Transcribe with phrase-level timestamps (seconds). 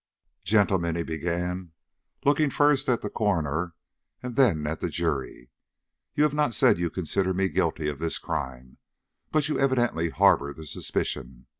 [0.45, 1.73] "Gentlemen," he began,
[2.25, 3.75] looking first at the coroner
[4.23, 5.51] and then at the jury,
[6.15, 8.77] "you have not said you consider me guilty of this crime,
[9.31, 11.45] but you evidently harbor the suspicion.